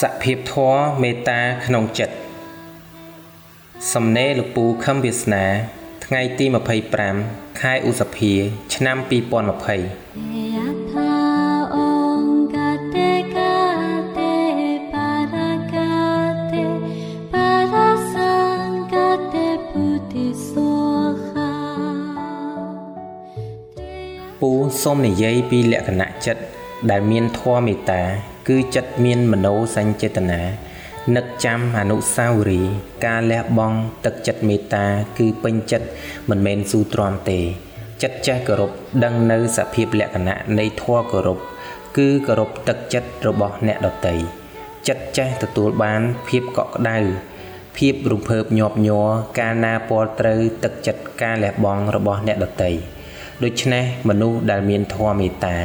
[0.00, 2.14] សភាពធម៌មេត្តាក្នុងចិត្ត
[3.92, 5.44] សំណេរលោកពូខឹមវាសនា
[6.04, 6.46] ថ្ងៃទី
[7.02, 8.32] 25ខែឧសភា
[8.74, 9.22] ឆ្នាំ2020
[24.40, 24.52] ពូ
[24.82, 26.42] សូមនិយាយពីលក្ខណៈចិត្ត
[26.90, 29.46] ដែលមានធម៌មេត្តា គឺចិត្តមានមโน
[29.76, 30.40] សញ្ចេតនា
[31.16, 32.72] នឹកចាំអនុស្សាវរីយ៍
[33.06, 34.86] ការលះបង់ទឹកចិត្តមេត្តា
[35.18, 35.86] គឺពេញចិត្ត
[36.30, 37.40] មិនមែនស៊ូទ្រាំទេ
[38.02, 38.70] ចិត្តចេះគោរព
[39.04, 41.38] ដឹងនៅសភាពលក្ខណៈនៃធម៌គោរព
[41.96, 44.16] គឺគោរពទឹកចិត្តរបស់អ្នកដតី
[44.88, 46.98] ចិត្តចេះទទួលបានភាពកក់ក្ដៅ
[47.78, 49.08] ភាពរំភើបញាប់ញ័រ
[49.40, 52.72] ការណាពាល់ត្រូវទឹកចិត្តការលះបង់របស់អ្នកដតី
[53.44, 55.56] ដូច្នេះមនុស្សដែលមានធម៌មេត្តា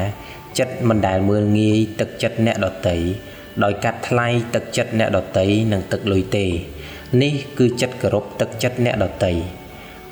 [0.60, 2.98] ចិត្តមិនដែលមើលងាយទឹកចិត្តអ្នកដតី
[3.64, 6.46] ដោយកាត់ថ្លៃទឹកចិត្តអ្នកដតីនឹងទឹកលុយទេ
[7.22, 9.34] នេះគឺចិត្តគោរពទឹកចិត្តអ្នកដតី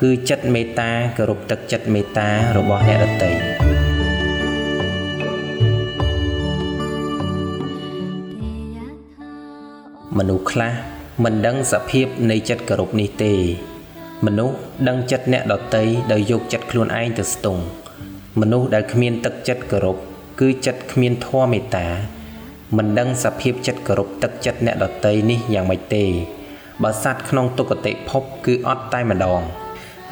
[0.02, 3.32] គឺចិត្តមេត្តាគោរពទឹកចិត្តមេត្តារបស់អ្នកដតី
[10.18, 10.74] មនុស្សខ្លះ
[11.24, 13.34] មិនដឹងសភាពនៃចិត្តគោរពនេះទេ
[14.26, 17.62] មនុស្សដឹងចិត្តអ្នកដតីដោយយកចិត្តខ្លួនឯងទៅស្ទង់
[18.42, 19.98] មនុស្សដែលគ្មានទឹកចិត្តគោរព
[20.40, 21.88] គឺចិត្តគ្មានធម៌មេត្តា
[22.78, 26.06] មិនដឹងសភាពចិត្តគោរពទឹកចិត្តអ្នកដតីនេះយ៉ាងម៉េចទេ
[26.84, 29.42] បើសត្វក្នុងទុគតិភពគឺអត់តែម្ដង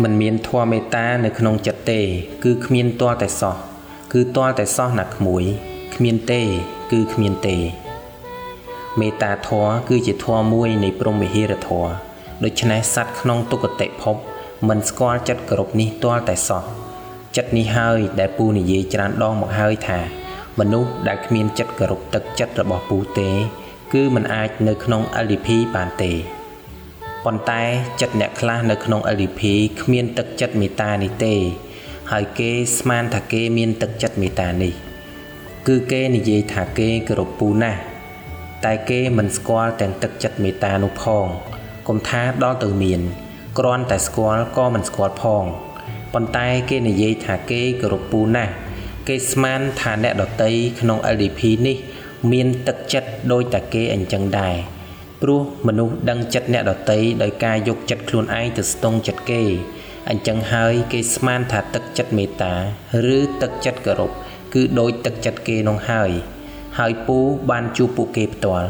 [0.03, 1.99] មិនមានធម៌មេត្តានៅក្នុងចិត្តទេ
[2.43, 3.55] គឺគ្មានទាល់តែសោះ
[4.13, 5.43] គឺទាល់តែសោះណាក្មួយ
[5.95, 6.41] គ្មានទេ
[6.91, 7.55] គឺគ្មានទេ
[8.99, 11.91] មេត្តាធម៌គឺជាធម៌មួយនៃព្រហ្មវិហារធម៌
[12.43, 14.15] ដូច្នេះសត្វក្នុងទុគតិភព
[14.67, 16.82] មិនស្គាល់ចិត្តគោរពនេះទាល់តែសោះ
[17.35, 19.99] ចិត្តនេះហើយដែលពូនិយាយច្រើនដងមកហើយថា
[20.59, 23.29] មនុស្សដែលគ្មានចិត្តគោរពទឹកចិត្តរបស់ពូទេ
[23.93, 26.11] គឺមិនអាចនៅក្នុង LDP បានទេ
[27.25, 27.63] ប៉ុន្តែ
[28.01, 29.41] ចិត្តអ្នកខ្លះនៅក្នុង LDP
[29.81, 31.33] គ្មានទឹកចិត្តមេត្តានេះទេ
[32.11, 34.73] ហើយគេស្មានថាគេមានទឹកចិត្តមេត្តានេះ
[35.67, 37.79] គឺគេនិយាយថាគេគោរពពូណាស់
[38.65, 41.25] តែគេមិនស្គាល់ទាំងទឹកចិត្តមេត្តានោះផង
[41.87, 43.01] កុំថាដល់ទៅមាន
[43.57, 45.45] គ្រាន់តែស្គាល់ក៏មិនស្គាល់ផង
[46.13, 48.53] ប៉ុន្តែគេនិយាយថាគេគោរពពូណាស់
[49.07, 51.77] គេស្មានថាអ្នកដតីក្នុង LDP នេះ
[52.31, 54.55] មានទឹកចិត្តដូចតែគេអញ្ចឹងដែរ
[55.21, 59.41] ព្រោះមនុស្សដឹងចិត្តអ្នកដតីដោយការយកចិត្តខ្លួនឯងទៅស្ទង់ចិត្តគេ
[60.09, 62.53] អញ្ចឹងហើយគេស្មានថាទឹកចិត្តមេត្តា
[63.15, 64.11] ឬទឹកចិត្តគោរព
[64.53, 66.11] គឺដូចទឹកចិត្តគេនោះហើយ
[66.79, 67.17] ហើយពូ
[67.49, 68.67] បានជួបពួកគេផ្ទាល់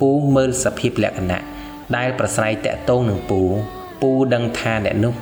[0.00, 1.42] ពូមើលសភាពលក្ខណៈ
[1.96, 3.40] ដែលប្រស្រ័យតាក់ទងនឹងពូ
[4.02, 5.14] ពូដឹងថាអ្នកនោះ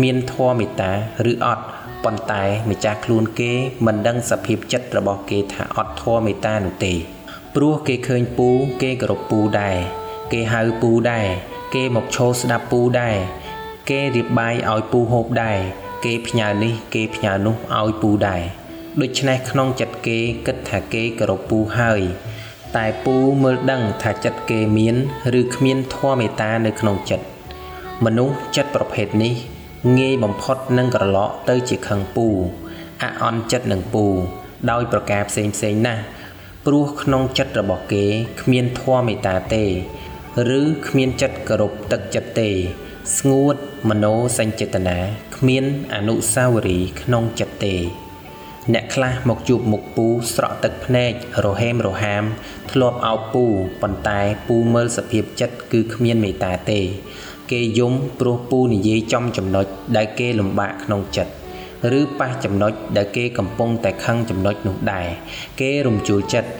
[0.00, 0.92] គ្មានធម៌មេត្តា
[1.30, 1.64] ឬអត់
[2.04, 3.52] ប៉ុន្តែម្ចាស់ខ្លួនគេ
[3.86, 6.92] មិនដឹងសភាពចិត្តរបស់គេថាអត់ធម៌មេត្តានោះទេ
[7.54, 8.48] ព្រោះគេឃើញពូ
[8.82, 9.76] គេគោរពពូដែរ
[10.32, 11.26] គេហៅពូដែរ
[11.74, 13.16] គេមកឈរស្ដាប់ពូដែរ
[13.90, 15.58] គេរៀបបាយឲ្យពូហូបដែរ
[16.04, 18.42] គេផ្ញើនេះគេផ្ញើនោះឲ្យពូដែរ
[19.00, 22.00] ដូច្នេះក្នុងចិត្តគេគិតថាគេគោរពពូហើយ
[22.76, 24.96] តែពូមើលដឹងថាចិត្តគេមាន
[25.40, 27.26] ឬគ្មានធម៌មេត្តានៅក្នុងចិត្ត
[28.04, 29.34] មនុស្សចិត្តប្រភេទនេះ
[29.98, 32.26] ងាយបំផុតនឹងក្រឡកទៅជាខឹងពូ
[33.02, 34.04] អអន់ចិត្តនឹងពូ
[34.70, 36.02] ដោយប្រការផ្សេងផ្សេងណាស់
[36.66, 38.04] ព្រោះក្នុងចិត្តរបស់គេ
[38.42, 39.64] គ្មានធម៌មេត្តាទេ
[40.58, 42.50] ឬគ្មានចិត្តគោរពទឹកចិត្តទេ
[43.18, 43.56] ស្ងួត
[43.88, 44.06] មโน
[44.38, 44.98] សញ្ចេតនា
[45.36, 45.64] គ្មាន
[45.94, 47.74] អនុស្សាវរីយ៍ក្នុងចិត្តទេ
[48.72, 51.12] អ្នកខ្លះមកជួបមុខពូស្រក់ទឹកភ្នែក
[51.44, 52.24] រហេមរហាម
[52.70, 53.44] ធ្លាប់អោបពូ
[53.82, 56.80] ប៉ុន្តែពូមើលសភាពចិត្តគឺគ្មានមេត្តាទេ
[57.52, 59.66] គេយំព្រោះពូនិយាយចំចំណុច
[59.96, 61.32] ដែលគេលំបាកក្នុងចិត្ត
[61.98, 65.06] ឬប៉ះចំណុចដែលគេកំពុងតែខឹងចំណុចនោះដែរ
[65.60, 66.50] គេរំជួលចិត្ត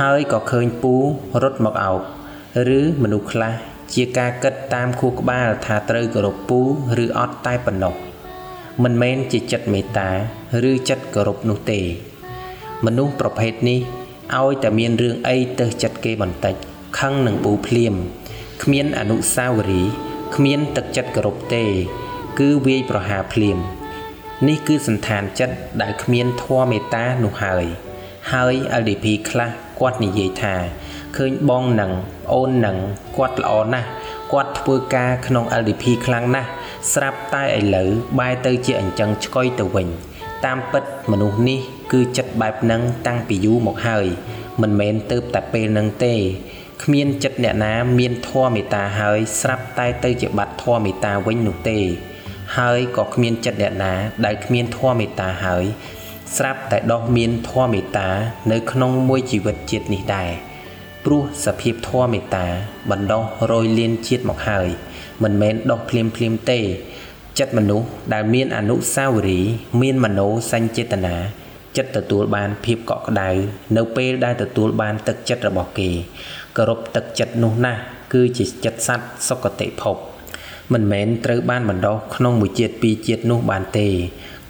[0.00, 0.94] ហើយក៏ឃើញពូ
[1.42, 2.00] រត់មកអោប
[2.78, 3.52] ឬមនុស្សខ្លះ
[3.94, 6.60] ជាការគិតតាមខួរក្បាលថាត្រូវគោរពពូ
[7.02, 7.94] ឬអត់តែប៉ុណ្ណោះ
[8.82, 10.10] មិនមែនជាចិត្តមេត្តា
[10.70, 11.80] ឬចិត្តគោរពនោះទេ
[12.86, 13.80] មនុស្សប្រភេទនេះ
[14.38, 16.54] ឲ្យតែមានរឿងអីទៅចិត្តគេបន្តិច
[16.98, 17.94] ខឹងនឹងពូភ្លាម
[18.62, 21.64] គ្មានអនុស្សាវរីយ៍ គ្មានទឹកចិត្តគោរពទេ
[22.38, 23.58] គឺវាយប្រហារភ្លាម
[24.48, 27.64] នេះគឺសន្តានចិត្តដែលគ្មានធម៌មេត្តានោះហើយ
[28.32, 29.50] ហើយ LDP ខ្លះ
[29.80, 30.54] គាត់និយាយថា
[31.16, 31.92] ឃើញបងនឹង
[32.32, 32.76] អូននឹង
[33.16, 33.88] គាត់ល្អណាស់
[34.32, 36.48] គាត់ធ្វើការក្នុង LDP ខ្លាំងណាស់
[36.92, 37.88] ស្រាប់តែឥឡូវ
[38.18, 39.88] បែរទៅជាអញ្ចឹងឆ្កុយទៅវិញ
[40.44, 41.58] តាមពិតមនុស្សនេះ
[41.92, 44.06] គឺចិត្តបែបហ្នឹងតាំងពីយូរមកហើយ
[44.62, 46.14] មិនមែនទៅតែពេលហ្នឹងទេ
[46.82, 51.78] គ្មានចិត្តអ្នកណាមានធម៌មេត្តាហើយស្រាប់តែទៅជាបាត់ធម៌មេត្តាវិញនោះទេ
[52.58, 53.92] ហើយក៏គ្មានចិត្តអ្នកណា
[54.24, 55.64] ដែលគ្មានធម៌មេត្តាហើយ
[56.36, 58.08] ស្រាប់តែដោះមានធម៌មេត្តា
[58.52, 60.30] នៅក្នុងមួយជីវិតជាតិនេះដែរ
[61.04, 62.46] ព្រោះសភាពធម៌មេត្តា
[62.90, 64.68] បណ្ដោះរយលានជាតិមកហើយ
[65.22, 66.60] មិនមែនដោះភ្លាមភ្លាមទេ
[67.38, 69.50] ចិត្តមនុស្សដែលមានអនុសាវរីយ៍
[69.80, 70.20] មានមโน
[70.52, 71.16] សញ្ចេតនា
[71.76, 73.30] ចិត្តទទួលបានភាពកក់ក្ដៅ
[73.76, 75.90] នៅពេលដែលទទួលបានទឹកចិត្តរបស់គេ
[76.56, 77.80] គោរពទឹកចិត្តនោះណាស់
[78.12, 79.96] គឺជាចិត្តសត្វសុគតិភព
[80.72, 83.88] មិនមែនត្រូវបានបណ្ដោះក្នុងមួយជាតិពីរជាតិនោះបានទេ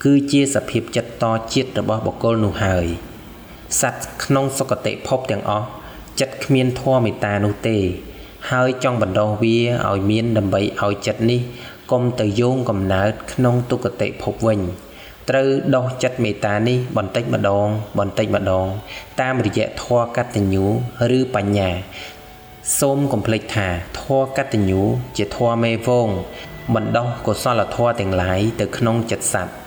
[0.05, 2.87] គឺជាសភាពចិត្តតជាតិរបស់បុគ្គលនោះហើយ
[3.81, 5.67] សត្វក្នុងសុគតិភពទាំងអស់
[6.21, 7.79] ចិត្តគ្មានធម៌មេត្តានោះទេ
[8.51, 9.59] ហើយចង់បណ្ដោះវា
[9.89, 11.41] ឲ្យមានដើម្បីឲ្យចិត្តនេះ
[11.91, 14.61] កុំទៅយោងកំណើតក្នុងទុគតិភពវិញ
[15.31, 18.67] ត្រូវដោះចិត្តមេត្តានេះបន្តិចម្ដង បន្តិចម្ដង
[19.21, 20.65] តាមរយៈធម៌កតញ្ញូ
[21.19, 21.71] ឬបញ្ញា
[22.79, 23.69] សូមកុំភ្លេចថា
[24.01, 24.83] ធម៌កតញ្ញូ
[25.17, 26.09] ជាធម៌មេវង
[26.75, 29.62] បណ្ដោះកុសលធម៌ទាំងឡាយទៅក្នុងចិត្តសត្វ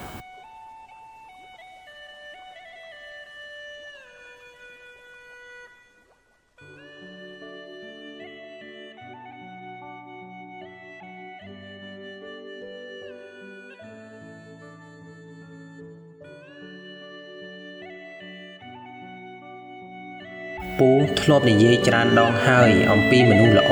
[20.80, 20.89] ពូ
[21.22, 23.72] ធ្លាប់និយាយច្រើនដងហើយអំពីមនុស្សល្អ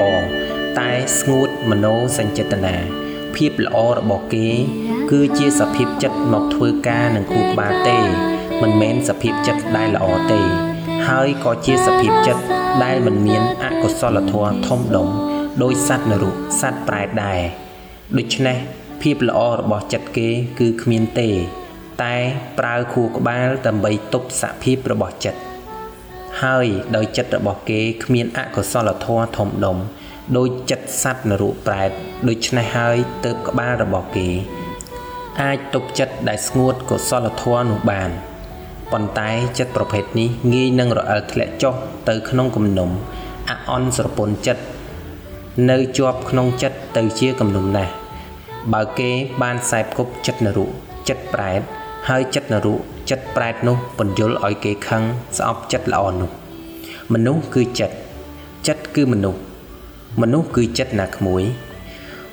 [0.80, 1.86] តែស្ងួតមโน
[2.18, 2.76] សញ្ចេតនា
[3.36, 4.50] ភាពល្អរបស់គេ
[5.12, 8.00] គឺជាសភាពចិត្តមកធ្វើការនឹងគូក្បាលទេ
[8.62, 10.42] មិនមែនសភាពចិត្តដែលល្អទេ
[11.08, 12.44] ហើយក៏ជាសភាពចិត្ត
[12.84, 15.08] ដែលមិនមានអកុសលធម៌ធំដុំ
[15.64, 17.42] ដោយសត្វនរុសត្វប្រែតដែរ
[18.18, 18.58] ដូច្នេះ
[19.02, 20.30] ភាពល្អរបស់ចិត្តគេ
[20.60, 21.30] គឺគ្មានទេ
[22.04, 22.16] តែ
[22.60, 25.53] ប្រើខួរក្បាលដើម្បីទប់សភាពរបស់ចិត្ត
[26.42, 29.78] ហើយដោយចិត្តរបស់គេគ្មានអកុសលធម៌ធំដុំ
[30.38, 31.92] ដោយចិត្តសត្វនរុប្រែត
[32.28, 34.28] ដូច្នេះហើយទៅក្បាលរបស់គេ
[35.42, 38.10] អាចទប់ចិត្តដែលស្ងួតកុសលធម៌នោះបាន
[38.92, 41.74] ប៉ុន្តែចិត្តប្រភេទនេះងាយនឹងរអិលធ្លាក់ចុះ
[42.10, 42.90] ទៅក្នុងគំនុំ
[43.50, 44.64] អអន់ស្រពន់ចិត្ត
[45.70, 47.92] នៅជាប់ក្នុងចិត្តទៅជាគំនុំណាស់
[48.74, 49.10] បើគេ
[49.42, 50.66] បានខ្សែគប់ចិត្តនរុ
[51.10, 51.62] ចិត្តប្រែត
[52.10, 52.76] ហើយចិត្តនរុ
[53.10, 55.04] ចិត្តប្រែតនោះពន្យល់ឲ្យគេខឹង
[55.38, 56.30] ស្អប់ចិត្តល្អនោះ
[57.14, 57.96] មនុស្សគឺចិត្ត
[58.68, 59.42] ចិត្តគឺមនុស្ស
[60.22, 61.44] មនុស្សគឺចិត្តណាក្មួយ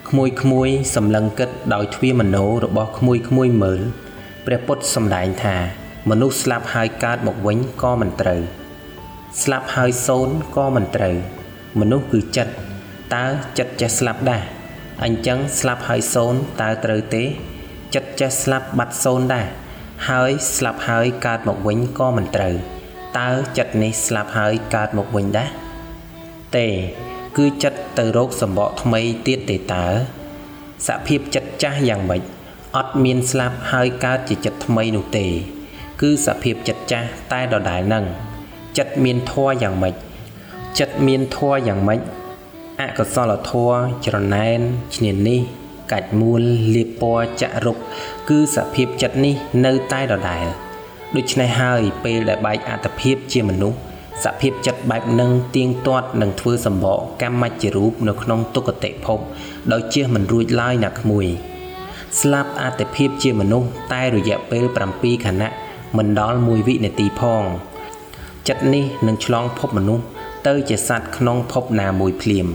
[0.09, 3.81] ក្មួយក្មួយសម្លឹងគិតដោយទ្វាមโนរបស់ក្មួយក្មួយមើល
[4.47, 5.57] ព្រះពុទ្ធសម្ដែងថា
[6.11, 8.43] មនុស្សស្លាប់ហើយកើតមកវិញក៏មិនត្រូវ
[9.43, 11.17] ស្លាប់ហើយសូន្យក៏មិនត្រូវ
[11.81, 12.53] មនុស្សគឺចិត្ត
[13.15, 13.25] តើ
[13.59, 14.43] ចិត្តចេះស្លាប់ដែរ
[15.05, 17.25] អញ្ចឹងស្លាប់ហើយសូន្យតើត្រូវទេ
[17.95, 19.47] ចិត្តចេះស្លាប់បាត់សូន្យដែរ
[20.10, 22.56] ហើយស្លាប់ហើយកើតមកវិញក៏មិនត្រូវ
[23.20, 25.50] តើចិត្តនេះស្លាប់ហើយកើតមកវិញដែរ
[26.58, 26.68] ទេ
[27.38, 29.86] គឺចិត្តទៅរកសម្បកថ្មីទៀតទេតើ
[30.88, 32.22] សភាពចិត្តចាស់យ៉ាងម៉េច
[32.76, 35.26] អត់មានស្លាប់ហើយកើតជាចិត្តថ្មីនោះទេ
[36.02, 38.06] គឺសភាពចិត្តចាស់តែដដែលនឹង
[38.78, 39.94] ចិត្តមានធัวយ៉ាងម៉េច
[40.80, 42.00] ចិត្តមានធัวយ៉ាងម៉េច
[42.82, 43.70] អកុសលធัว
[44.06, 44.60] ច្រណែន
[44.96, 45.42] ឈ្នានេះ
[45.93, 46.43] កាច់មូល
[46.75, 47.77] លាបពណ៌ចាក់រុក
[48.29, 50.45] គឺសភាពចិត្តនេះនៅតែដដែល
[51.17, 53.79] ដូច្នេះហើយពេលដែលបែកអត្តភាពជាមនុស្ស
[54.25, 59.19] សភាពចិត្តបែបនឹងទៀងទាត់នឹងធ្វើសម្បកកម្មជារូបនៅក្នុងទុគតិភព
[59.73, 61.27] ដោយជះមិនរួចឡើយណាក្មួយ
[62.21, 65.51] ស្លាប់អត្តភាពជាមនុស្សតែរយៈពេល7ខណៈ
[65.97, 67.43] មិនដល់1វិនាទីផង
[68.49, 70.05] ចិត្តនេះនឹងឆ្លងភពមនុស្ស
[70.47, 72.47] ទៅជាសត្វក្នុងភពណាមួយភ្លាម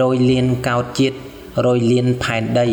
[0.00, 1.18] រយលៀនកោតជាតិ
[1.66, 2.68] រយលៀនផែនដី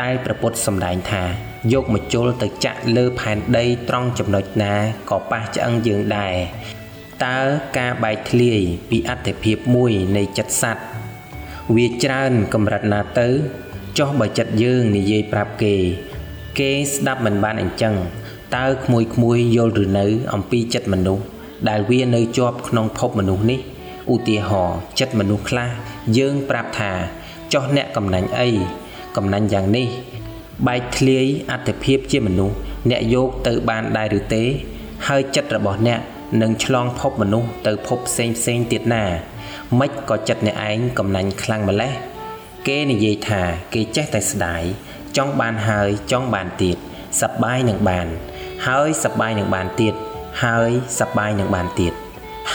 [0.00, 1.24] ដែលព្រះពុទ្ធសម្ដែងថា
[1.72, 4.74] យកមកជុលទៅចាក់លើផែនដីត្រង់ចំណុចណា
[5.10, 6.34] ក៏ប៉ះឆ្អឹងយើងដែរ
[7.24, 7.38] តើ
[7.78, 10.84] ការបែកធ្លាយពីអត្តភាពមួយនៃចិត្តសត្វ
[11.74, 13.28] វាច្រើនកម្រិតណាទៅ
[13.98, 15.74] ចុះបើចិត្តយើងនិយាយប្រាប់គេ
[16.58, 17.94] គេស្ដាប់មិនបានអញ្ចឹង
[18.56, 21.24] តើក្មួយក្មួយយល់ឬនៅ អំពីចិត្តមនុស្ស
[21.68, 23.60] ដែលវានៅជាប់ក្នុងភពមនុស្សនេះ
[24.12, 25.70] ឧទាហរណ៍ចិត្តមនុស្សខ្លះ
[26.18, 26.92] យើងប្រាប់ថា
[27.52, 28.48] ចុះអ្នកកំណាញ់អី
[29.16, 29.88] កំណាញ់យ៉ាងនេះ
[30.66, 32.56] បែកធ្លាយអត្តភាពជាមនុស្ស
[32.90, 34.44] អ្នកយកទៅបានដែរឬទេ
[35.08, 36.00] ហើយចិត្តរបស់អ្នក
[36.42, 39.04] នឹងឆ្លងភពមនុស្សទៅភពផ្សេងផ្សេងទៀតណា
[39.80, 41.92] មិនក៏ចិត្តអ្នកឯងកំណាញ់ខ្លាំងម្លេះ
[42.66, 43.42] គេនិយាយថា
[43.74, 44.62] គេចេះតែស្ដាយ
[45.16, 46.76] ចង់បានហើយចង់បានទៀត
[47.20, 48.06] សប្បាយនឹងបាន
[48.66, 49.94] ហើយសប្បាយនឹងបានទៀត
[50.44, 51.92] ហើយសប្បាយនឹងបានទៀត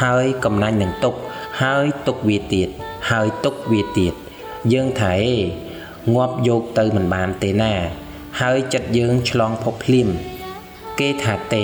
[0.01, 1.15] ហើយកំណាញ់នឹងទុក
[1.62, 2.69] ហើយទុកវាទៀត
[3.12, 4.13] ហើយទុកវាទៀត
[4.74, 5.38] យើងថាអេ
[6.15, 7.74] ងាប់យកទៅមិនបានទេណា
[8.39, 10.10] ហើយចិត្តយើងឆ្លងភពភ្លាម
[11.00, 11.63] គេថាទេ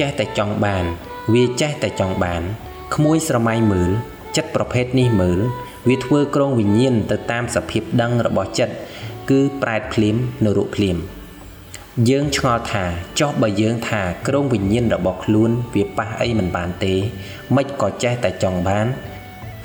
[0.00, 0.84] ចេះតែចង់បាន
[1.34, 2.42] វាចេះតែចង់បាន
[2.94, 3.90] ក្មួយស្រមៃមើល
[4.36, 5.40] ចិត្តប្រភេទនេះមើល
[5.88, 8.74] វាធ្វើក្រងវិញ្ញាណទៅតាមសភាពដឹងរបស់ចិត្ត
[9.30, 10.96] គឺប្រែតភ្លាមនរុភ្លាម
[12.08, 12.84] យើងឆ្ងល់ថា
[13.20, 16.94] ចុះបើយើងថាក្រងវិញ្ញាណរបស់ខ្លួនវាប៉ះអីមិនបានទេ
[17.56, 18.86] មិនក៏ចេះតែចង់បាន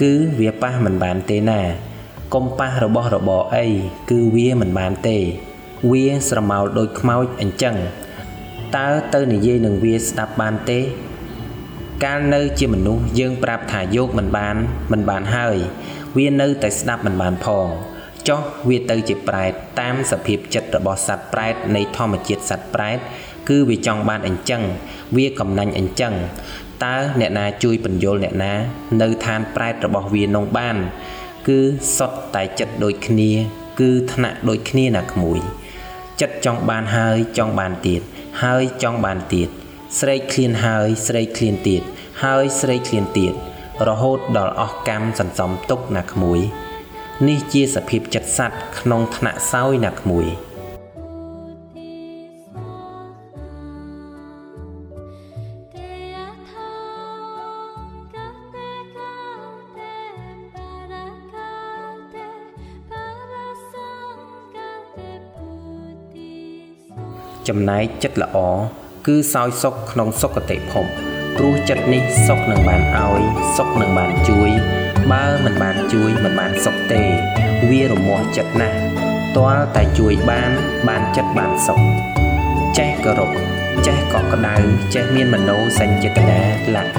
[0.02, 1.62] គឺវាប៉ះមិនបានទេណា
[2.36, 3.66] កុំប៉ះរបស់របរអី
[4.10, 5.18] គឺវាមិនបានទេ
[5.92, 7.76] វាស្រមោលដូចខ្មោចអញ្ចឹង
[8.78, 10.80] តើទៅនិយាយនឹងវាស្ដាប់បានទេ
[12.06, 14.56] កាលនៅជាមនុស្សយើងប្រាប់ថាយកមិនបាន
[14.92, 15.58] មិនបានហើយ
[16.18, 17.68] វានៅតែស្ដាប់មិនបានផង
[18.28, 22.98] ចុះវាទៅជាប្រែតតាមសភាពចិត្តរបស់សត្វប្រែតនៃធម្មជាតិសត្វប្រែត
[23.50, 24.64] គឺវាចង់បានអញ្ចឹង
[25.18, 26.14] វាកំណាញ់អញ្ចឹង
[26.86, 28.54] តើអ្នកណាជួយបញ្យលអ្នកណា
[29.02, 30.78] នៅឋានប្រែតរបស់វានងបាន
[31.50, 31.62] គឺ
[31.98, 33.32] សុទ្ធតែចិត្តដូចគ្នា
[33.80, 35.40] គឺថ្នាក់ដូចគ្នាណាក្មួយ
[36.22, 38.02] ចិត្តចង់បានហើយចង់បានទៀត
[38.44, 39.50] ហើយចង់បានទៀត
[40.00, 41.82] ស្រេកឃ្លានហើយស្រេកឃ្លានទៀត
[42.24, 43.34] ហើយស្រេកឃ្លានទៀត
[43.88, 46.40] រហូតដល់អស់កម្មសន្សំទុកណាក្មួយ
[47.28, 50.26] នេះជាសភាពចិត្តសัตว์ក្នុងថ្នាក់សោយណាក្មួយ
[67.50, 68.38] ចំណែកចិត្តល្អ
[69.08, 70.86] គឺសោយសុខក្នុងសុគតិភព
[71.36, 73.22] ព្រោះចិត្តនេះសុខនឹងបានឲ្យ
[73.58, 74.50] សុខនឹងបានជួយ
[75.12, 77.02] បើមិនបានជួយមិនបានសុខទេ
[77.70, 78.78] វារមាស់ចិត្តណាស់
[79.36, 80.52] ទាល់តែជួយបាន
[80.88, 81.80] បានចិត្តបានសុខ
[82.78, 83.32] ចេះគោរព
[83.88, 84.56] ចេះកក់ក្ដៅ
[84.96, 86.40] ចេះមានមโนសញ្ចេតនា
[86.76, 86.94] លក្ខ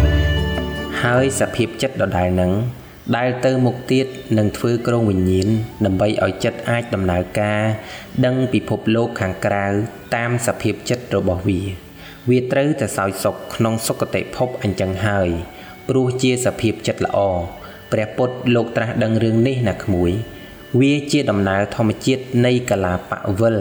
[1.03, 2.53] ហើយសភាពចិត្តដដែលនឹង
[3.17, 4.07] ដែលទៅមុខទៀត
[4.39, 5.49] នឹងធ្វើក្រងវិញ្ញាណ
[5.87, 7.63] ដើម្បីឲ្យចិត្តអាចដំណើរការ
[8.25, 9.67] ដឹងពិភពលោកខាងក្រៅ
[10.17, 11.61] តាមសភាពចិត្តរបស់វា
[12.29, 15.29] វាត្រូវតែសោយសុខក្នុងសុគតិភពអញ្ចឹងហើយ
[15.89, 17.19] ព្រោះជាសភាពចិត្តល្អ
[17.93, 20.11] ព្រះពុទ្ធលោកត្រាស់ដឹងរឿងនេះណាក្មួយ
[20.81, 23.59] វាជាដំណើរធម្មជាតិនៃកលាបវិល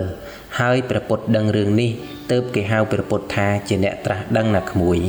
[0.60, 1.92] ហើយព្រះពុទ្ធដឹងរឿងនេះ
[2.32, 5.00] ទើបគេហៅព្រះពុទ្ធថាជាអ្នកត្រាស់ដឹងណាក្មួយ